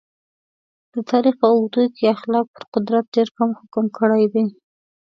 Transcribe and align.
د 0.93 0.95
تاریخ 1.11 1.35
په 1.41 1.47
اوږدو 1.53 1.83
کې 1.95 2.13
اخلاق 2.15 2.45
پر 2.55 2.63
قدرت 2.73 3.05
ډېر 3.15 3.27
کم 3.37 3.49
حکم 3.59 3.85
کړی 3.97 4.23
دی. 4.33 4.45